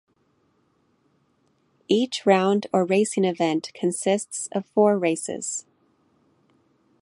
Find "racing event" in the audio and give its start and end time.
2.85-3.69